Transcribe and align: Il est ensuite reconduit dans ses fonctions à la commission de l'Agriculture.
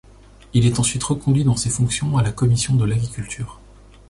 Il 0.55 0.65
est 0.65 0.79
ensuite 0.79 1.03
reconduit 1.03 1.43
dans 1.43 1.55
ses 1.55 1.69
fonctions 1.69 2.17
à 2.17 2.23
la 2.23 2.31
commission 2.31 2.75
de 2.75 2.85
l'Agriculture. 2.85 3.59